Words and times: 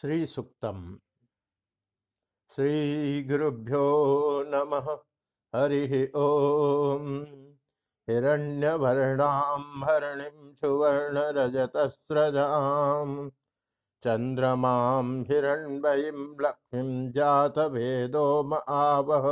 श्रीसुक्तम्। 0.00 0.96
नमः। 4.46 4.98
हरिः 5.56 6.08
ॐ 6.16 7.26
हिरण्यवर्णां 8.10 9.84
हरणिं 9.84 10.54
सुवर्णरजतस्रजां 10.54 13.30
चन्द्रमां 14.02 15.22
हिरण्मयीं 15.22 16.36
लक्ष्मीं 16.40 17.10
जातवेदो 17.10 18.42
म 18.42 18.60
आवह। 18.68 19.26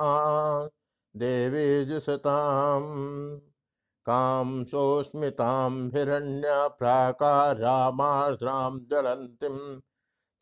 देवी 1.16 1.84
जुषताम् 1.84 3.40
कां 4.06 4.64
सोऽस्मितां 4.64 5.90
हिरण्यप्राकारामार्द्रां 5.90 8.84
ज्वलन्तीम्। 8.84 9.80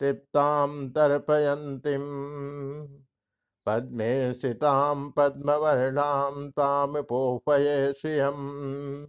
तृप्तां 0.02 0.88
तर्पयन्तीं। 0.88 1.98
पद्मे 3.66 4.34
सितां 4.34 5.10
पद्मवर्णां 5.10 6.50
तामुपोपये 6.50 7.92
श्रियम्। 7.92 9.06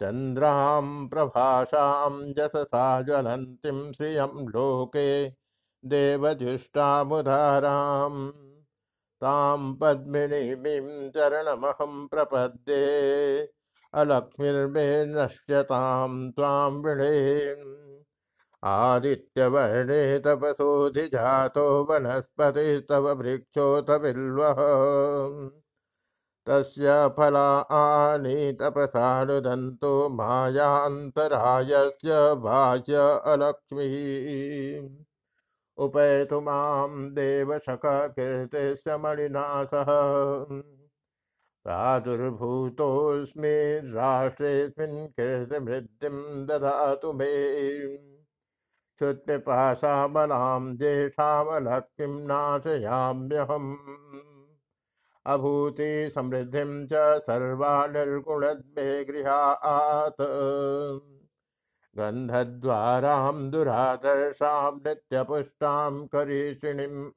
चन्द्रां 0.00 1.08
प्रभाषां 1.08 2.30
यशसा 2.30 3.02
ज्वलन्तीं 3.02 3.92
श्रियं 3.92 4.26
लोके 4.26 5.32
देवजुष्टामुदारां 5.84 8.30
तां 9.20 9.74
पद्मिनीमीं 9.74 11.10
चरणमहं 11.10 12.08
प्रपद्ये। 12.08 13.48
अलक्ष्मीर्मे 13.94 15.04
नश्यतां 15.04 16.30
त्वां 16.30 16.72
वृणे 16.72 17.54
आदित्यवर्णे 18.64 20.18
तपसोऽधिजातो 20.18 21.66
वनस्पतिस्तव 21.90 23.12
वृक्षोऽथ 23.18 23.98
बिल्वः 24.00 24.60
तस्य 26.48 27.08
फलानि 27.18 28.58
तपसानुदन्तो 28.60 30.08
मायान्तरायस्य 30.08 32.34
भाष्य 32.44 32.96
अलक्ष्मीः। 33.32 34.88
उपैतु 35.84 36.40
माँ 36.40 36.88
देवशखकीर्तिस्य 37.14 38.96
मणिना 38.96 39.64
सह 39.64 39.86
प्रादुर्भूतोऽस्मि 41.64 43.56
राष्ट्रेऽस्मिन् 43.94 45.08
कीर्तिमृद्धिं 45.08 46.46
ददातु 46.46 47.12
मे। 47.12 48.09
क्षुत्पिपासामलां 49.00 50.76
ज्येष्ठामलक्ष्मीं 50.76 52.26
नाशयाम्यहम्। 52.26 53.76
अभूति 55.26 56.10
समृद्धि 56.14 56.86
च 56.92 57.18
सर्वा 57.18 57.86
निर्गुणद्मे 57.86 59.04
गृहात् 59.04 60.20
गन्धद्वारां 61.98 63.50
दुरादर्शां 63.50 64.76
नित्यपुष्टां 64.76 66.06
करीषिणीम्। 66.06 67.10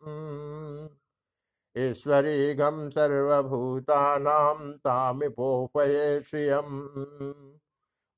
ईश्वरीगं 1.78 2.90
सर्वभूतानां 2.90 4.74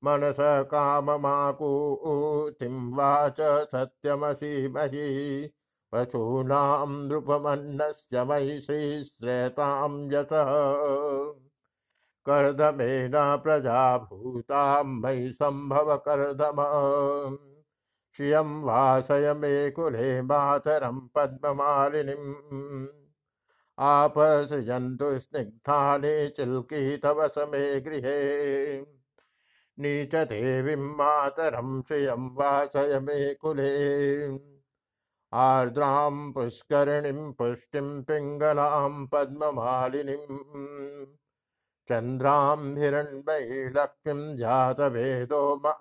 मनस 0.04 0.36
काममाकूतिं 0.40 2.96
वाच 2.96 3.36
सत्यमसीमहि 3.40 5.50
पशूनां 5.92 6.88
नृपमन्नस्य 6.88 8.24
मयि 8.24 8.60
श्रीश्रेतां 8.60 10.12
यशः। 10.12 10.46
कर्दमेन 12.28 13.12
प्रजा 13.14 14.82
मयि 14.82 15.32
सम्भव 15.32 15.96
कर्दम 15.96 16.56
श्रियं 18.16 18.62
वासय 18.62 19.34
मे 19.34 19.70
कुले 19.70 20.22
मातरं 20.22 21.08
पद्ममालिनीम् 21.14 22.86
आपसृजन्तु 23.78 25.18
स्निग्धानि 25.18 26.32
चिल्की 26.36 26.96
तव 26.96 27.28
समे 27.28 27.80
गृहे। 27.80 28.95
नीचते 29.78 30.62
विमातरं 30.62 31.82
श्रियं 31.82 32.28
वासय 32.34 32.98
मे 33.00 33.34
कुले 33.34 33.72
आर्द्रां 35.32 36.32
पुष्करिणीं 36.32 37.32
पुष्टिं 37.32 37.88
पिङ्गलां 38.02 39.06
पद्ममालिनीं। 39.06 40.24
चन्द्रां 41.88 42.76
हिरण्मयी 42.78 43.64
लक्ष्मीं 43.68 44.36
जातवेदो 44.36 45.42
म 45.56 45.72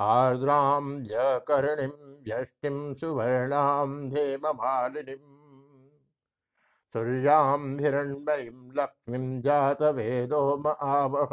आर्द्रां 0.00 1.04
जकर्णीं 1.04 1.94
व्यष्टिं 2.26 2.94
सुवर्णां 2.94 3.88
हेममालिनीम् 4.12 5.41
सूर्यां 6.92 7.80
हिरण्मयीं 7.80 8.72
लक्ष्मीं 8.76 9.40
जातवेदो 9.40 10.56
म 10.56 10.66
आवह 10.66 11.28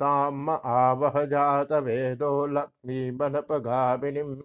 तां 0.00 0.32
म 0.32 0.50
आवह 0.50 1.24
जातवेदो 1.24 2.46
लक्ष्मीमनपगामिनीम् 2.46 4.36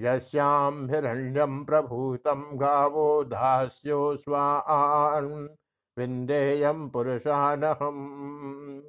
यस्यां 0.00 0.90
हिरण्यं 0.90 1.64
प्रभूतं 1.64 2.60
गावो 2.60 3.24
दास्यो 3.24 4.16
स्वान् 4.16 5.48
विन्देयं 5.98 6.90
पुरुषानहम्। 6.90 8.82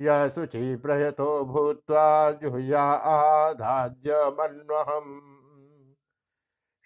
यः 0.00 0.28
शुचिप्रयतो 0.28 1.44
भूत्वा 1.44 2.32
जुह्या 2.32 2.84
आधाज्यमन्वहम् 3.14 5.29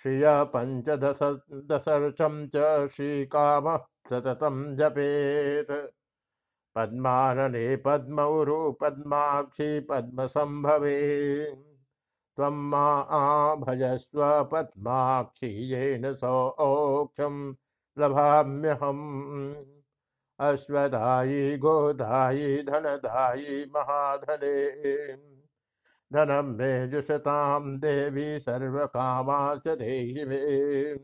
श्रिय 0.04 0.22
पञ्चदश 0.26 1.18
दशर्षं 1.52 2.48
च 2.48 2.88
श्रीकामः 2.88 3.76
सततं 4.10 4.76
जपेत्। 4.76 5.70
पद्मानने 6.74 7.76
पद्मौरु 7.76 8.72
पद्माक्षि 8.72 9.86
पद्मसम्भवे 9.90 11.44
त्वं 12.36 12.70
मा 12.70 13.54
भजस्व 13.54 14.44
पद्माक्षि 14.52 15.46
येन 15.46 16.14
सौख्यं 16.14 17.54
लभाम्यहम्। 17.98 19.54
अश्वदायी 20.40 21.58
गोदायी 21.58 22.62
धनदायी 22.62 23.64
महाधने। 23.64 25.33
धनं 26.12 26.42
मे 26.42 26.88
जुषतां 26.88 27.78
देवी 27.78 28.40
सर्वकामाश्च 28.40 29.68
देहि 29.68 30.24
मे। 30.24 30.94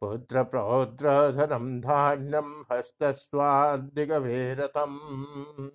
पुत्रपौत्रधनं 0.00 1.80
धान्यं 1.80 2.64
हस्तस्वाद्दिगवेरतम् 2.72 5.70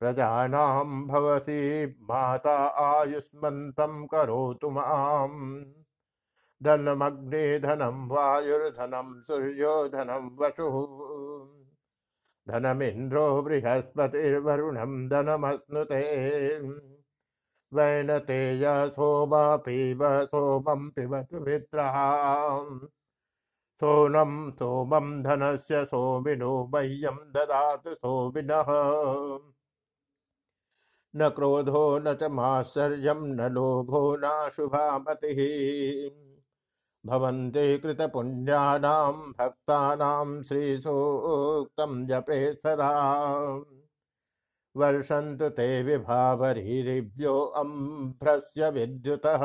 प्रजानां 0.00 1.06
भवति 1.06 1.98
माता 2.02 2.66
आयुष्मन्तं 2.66 4.06
करोतु 4.06 4.70
माम्। 4.70 5.64
धनमग्ने 6.62 7.58
धनं 7.58 8.08
वायुर्धनं 8.08 9.22
सूर्यो 9.22 9.88
धनं 9.88 10.36
वसुः। 10.36 11.62
धनमिन्द्रो 12.48 13.42
बृहस्पतिर्वरुणं 13.42 15.08
धनमश्नुते 15.08 16.58
वैनतेय 17.74 18.64
सोमा 18.90 19.56
पीब 19.56 20.02
सोमं 20.24 20.90
पिबतु 20.90 21.40
मित्रः 21.40 21.96
सोनं 23.80 24.50
सोमं 24.50 25.22
धनस्य 25.22 25.84
सोमिनो 25.84 26.70
मह्यं 26.74 27.16
ददातु 27.32 27.94
सोमिनः। 27.94 28.70
न 31.16 31.28
क्रोधो 31.28 31.98
न 31.98 32.14
च 32.14 32.22
मात्सर्यं 32.22 33.22
न 33.36 33.52
लोभो 33.52 34.16
नाशुभा 34.16 34.98
मतिः 34.98 35.40
भवन्ते 37.06 37.78
कृतपुण्यानां 37.78 39.12
भक्तानां 39.12 40.42
श्रीसूक्तं 40.42 42.06
जपे 42.06 42.52
सदा 42.52 42.90
वर्षन्तु 44.76 45.48
ते 45.48 45.82
विभावरीरिभ्यो 45.82 47.40
अम्भ्रस्य 47.40 48.70
विद्युतः। 48.70 49.40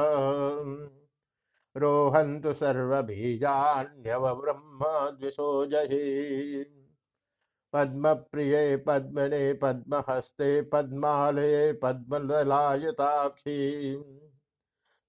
रोहन्तु 1.78 2.54
सर्वबीजान्यवब्रह्म 2.54 5.18
द्विषो 5.18 5.66
जहि। 5.66 6.66
पद्मप्रिये 7.74 8.78
पद्मने 8.78 9.54
पद्महस्ते 9.54 10.62
पद्मालये 10.62 11.74
पद्मदलायताक्षी 11.74 13.96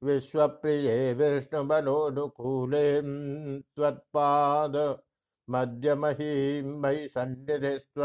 विश्वप्रिये 0.03 1.15
विष्णुमनोनुकूले 1.15 3.03
त्वत्पाद 3.61 4.99
मध्यमही 5.51 6.63
मयि 6.63 7.09
सन्निधिस्त्व। 7.09 8.03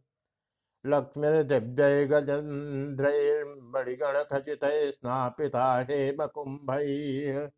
लक्ष्मीर्दिव्यै 0.86 2.06
गजेन्द्रैर्मणिगणखचितैः 2.06 4.90
स्नापिता 4.90 5.78
हेमकुम्भैः 5.78 7.50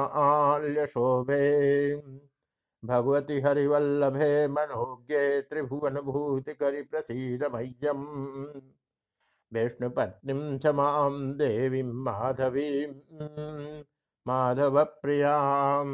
भगवति 2.84 3.40
हरिवल्लभे 3.40 4.48
मनोज्ञे 4.48 5.40
त्रिभुवनभूतिकरि 5.40 6.82
प्रसीद 6.82 7.44
मह्यम् 7.44 8.06
विष्णुपत्नीं 9.52 10.58
च 10.58 10.66
माँ 10.66 11.34
देवीं 11.34 11.82
माधवीं 11.82 12.94
माधवप्रियाँ 14.26 15.84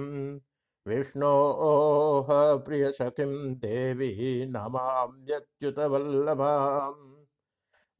विष्णोः 0.89 2.65
प्रियसखीं 2.65 3.55
देवी 3.55 4.47
नमाम्यच्युतवल्लभाम् 4.47 7.25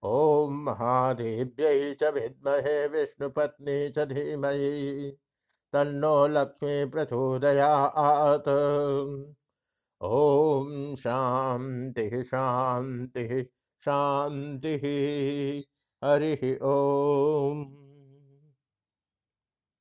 ॐ 0.04 0.50
महादेव्यै 0.66 1.96
च 2.02 2.12
विद्महे 2.16 2.88
विष्णुपत्नी 2.88 3.78
च 3.98 4.06
धीमहि। 4.12 5.12
तन्नो 5.74 6.16
लक्ष्मी 6.28 6.86
प्रचोदयात् 6.92 8.50
ॐ 10.02 10.96
शान्तिः 11.04 12.22
शान्तिः 12.24 13.44
शान्तिः। 13.86 14.86
हरिः 16.04 16.44
ॐ 16.72 17.87